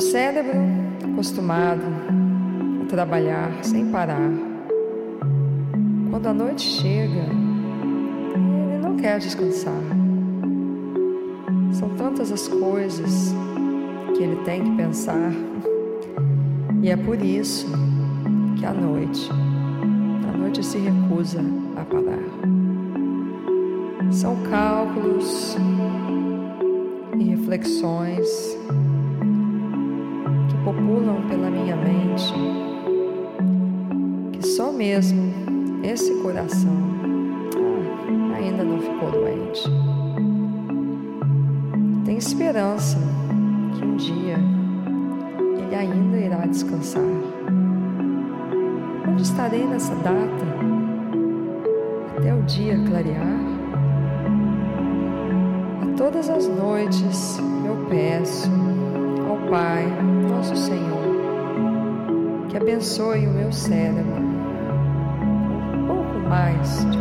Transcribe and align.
Meu 0.00 0.08
cérebro, 0.08 0.58
acostumado 1.12 1.82
a 2.82 2.86
trabalhar 2.86 3.62
sem 3.62 3.90
parar, 3.90 4.30
quando 6.08 6.26
a 6.26 6.32
noite 6.32 6.62
chega, 6.62 7.26
ele 8.32 8.78
não 8.82 8.96
quer 8.96 9.18
descansar. 9.18 9.82
São 11.74 11.90
tantas 11.98 12.32
as 12.32 12.48
coisas 12.48 13.34
que 14.16 14.22
ele 14.22 14.36
tem 14.36 14.64
que 14.64 14.70
pensar, 14.74 15.32
e 16.82 16.88
é 16.88 16.96
por 16.96 17.20
isso 17.20 17.66
que 18.58 18.64
a 18.64 18.72
noite, 18.72 19.28
a 19.30 20.38
noite 20.38 20.64
se 20.64 20.78
recusa 20.78 21.42
a 21.76 21.84
parar. 21.84 22.24
São 24.10 24.34
cálculos 24.50 25.58
e 27.18 27.24
reflexões 27.24 28.56
populam 30.80 31.22
pela 31.28 31.50
minha 31.50 31.76
mente 31.76 32.32
que 34.32 34.46
só 34.46 34.72
mesmo 34.72 35.32
esse 35.82 36.14
coração 36.22 36.72
ah, 38.32 38.36
ainda 38.36 38.64
não 38.64 38.78
ficou 38.78 39.10
doente. 39.10 39.62
Tem 42.04 42.16
esperança 42.16 42.98
que 43.74 43.84
um 43.84 43.96
dia 43.96 44.36
ele 45.58 45.74
ainda 45.74 46.16
irá 46.16 46.46
descansar. 46.46 47.02
Onde 49.08 49.22
estarei 49.22 49.66
nessa 49.66 49.94
data? 49.96 50.46
Até 52.16 52.34
o 52.34 52.42
dia 52.42 52.78
clarear? 52.86 53.40
A 55.82 55.96
todas 55.96 56.28
as 56.28 56.46
noites 56.48 57.38
eu 57.66 57.76
peço 57.88 58.50
ao 59.28 59.50
Pai 59.50 59.99
abençoe 62.80 63.26
o 63.26 63.30
meu 63.30 63.52
cérebro. 63.52 64.22
Um 64.22 65.86
pouco 65.86 66.18
mais 66.30 66.90
de 66.90 66.99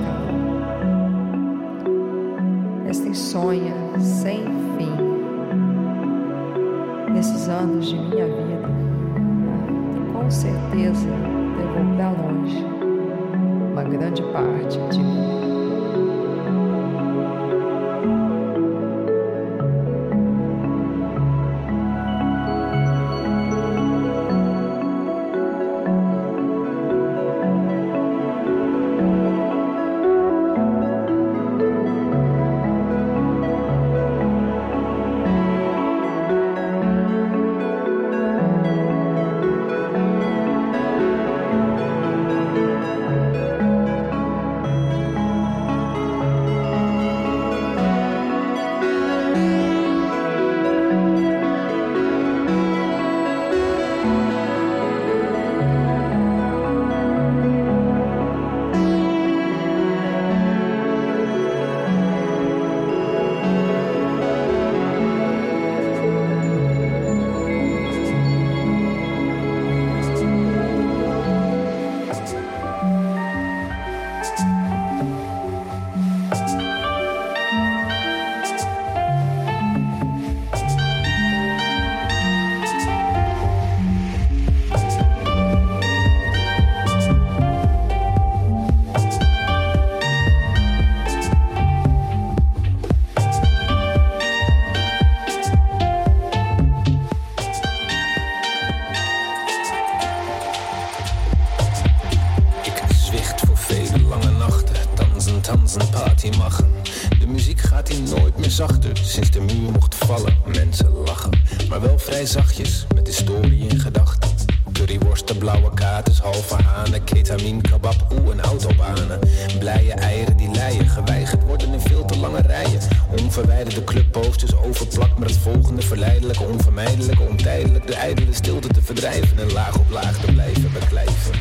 Hij 112.19 112.27
zachtjes, 112.27 112.85
met 112.95 113.07
historie 113.07 113.67
in 113.67 113.79
gedachten. 113.79 114.29
Curryworsten, 114.73 115.37
blauwe 115.37 115.73
katers, 115.73 116.19
halve 116.19 116.55
hanen, 116.55 117.03
ketamine, 117.03 117.61
kebab, 117.61 118.11
oe 118.11 118.31
en 118.31 118.41
autobanen. 118.41 119.19
Blije 119.59 119.93
eieren 119.93 120.37
die 120.37 120.51
leien, 120.51 120.89
geweigerd 120.89 121.43
worden 121.43 121.73
in 121.73 121.79
veel 121.79 122.05
te 122.05 122.17
lange 122.17 122.41
rijen. 122.41 122.79
Onverwijderde 123.19 123.83
clubposters 123.83 124.55
overplakt 124.55 125.17
met 125.17 125.29
het 125.29 125.39
volgende 125.39 125.81
verleidelijke, 125.81 126.43
onvermijdelijke, 126.43 127.23
ontijdelijk 127.23 127.87
de 127.87 127.95
ijdele 127.95 128.33
stilte 128.33 128.67
te 128.67 128.81
verdrijven 128.81 129.37
en 129.37 129.51
laag 129.51 129.77
op 129.77 129.89
laag 129.89 130.19
te 130.19 130.31
blijven 130.31 130.73
beklijven. 130.73 131.31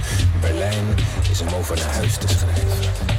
Berlijn 0.41 0.85
is 1.31 1.41
hem 1.41 1.55
over 1.55 1.77
naar 1.77 1.95
huis 1.95 2.17
te 2.17 2.29
schrijven. 2.29 3.18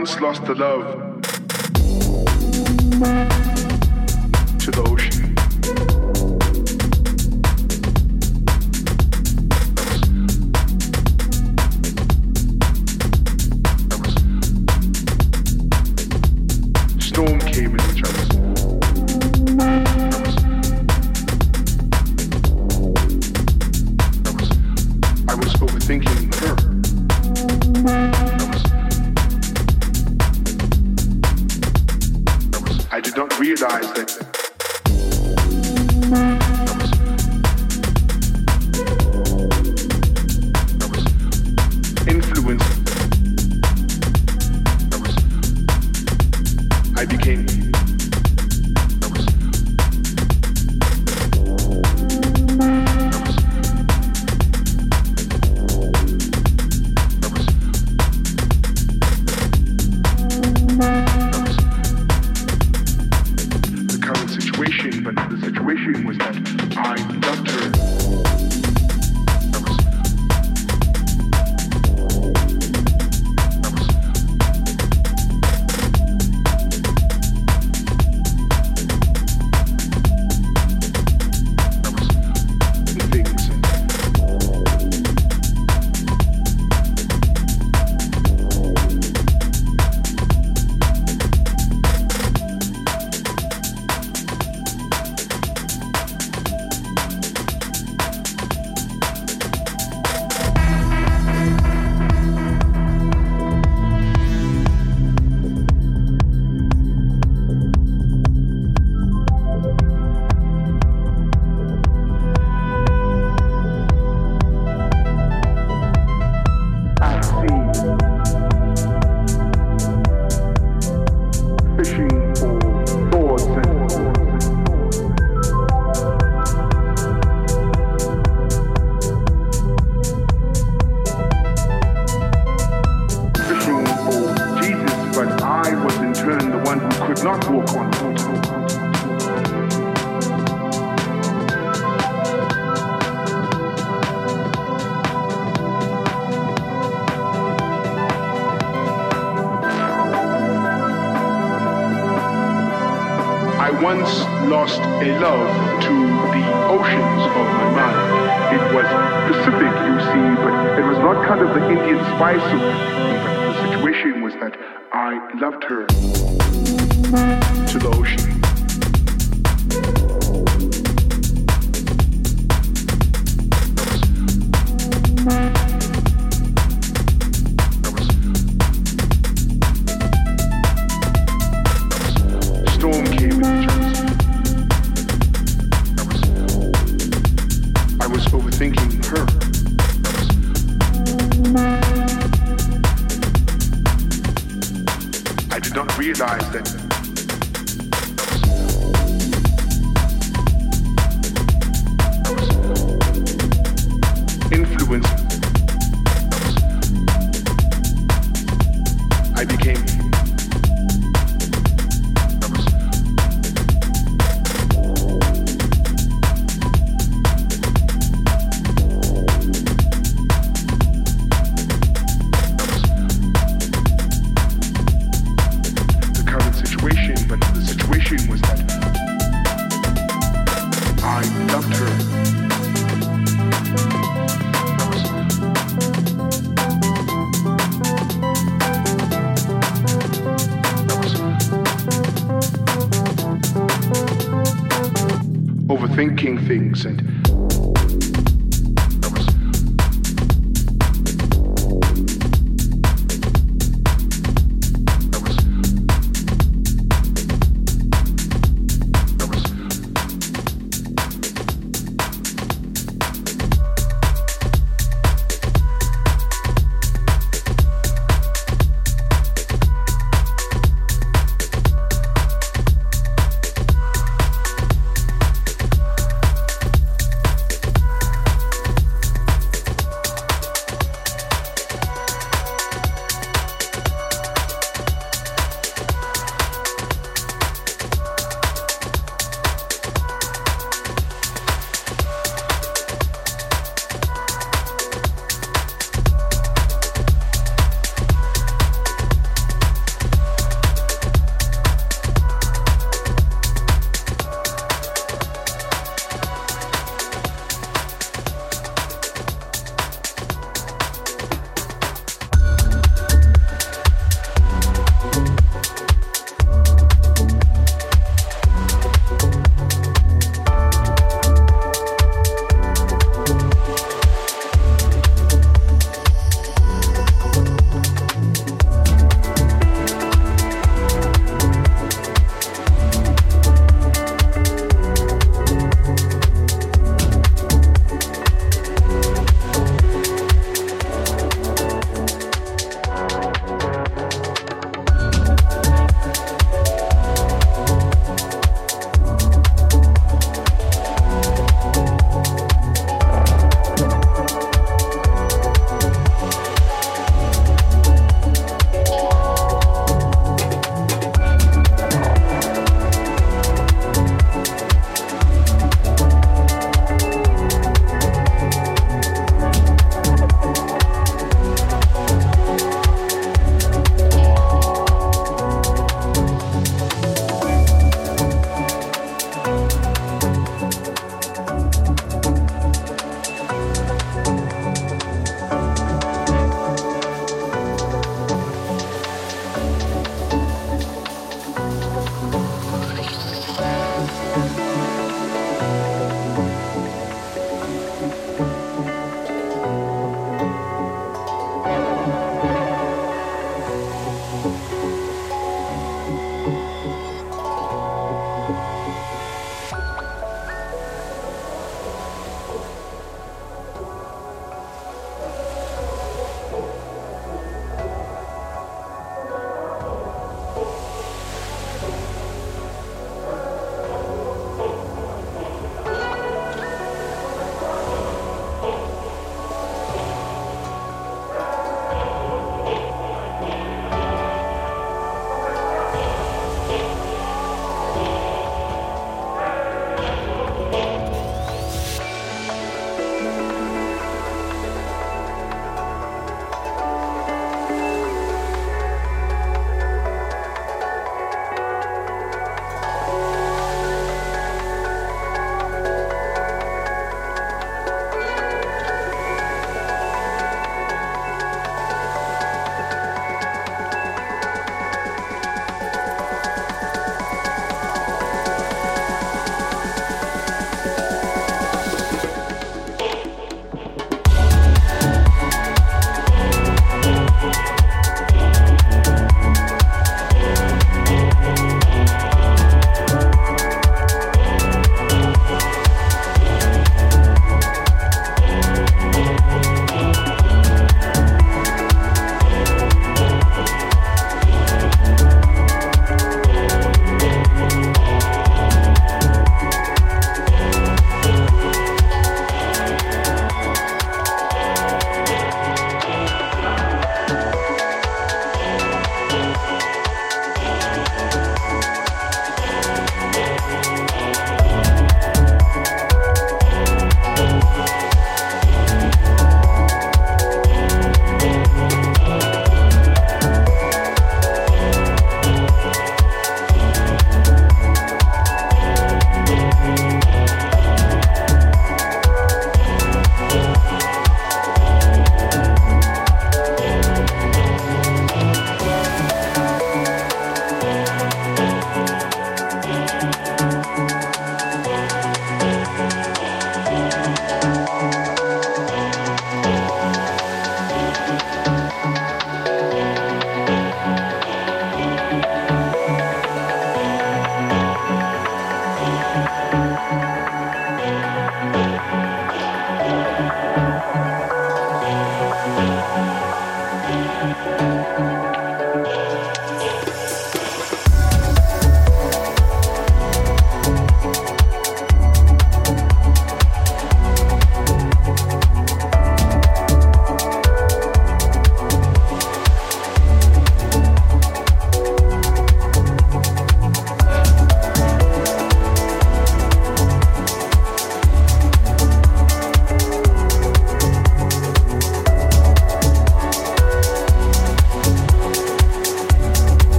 Once 0.00 0.18
lost 0.22 0.42
the 0.46 0.54
love 0.54 0.99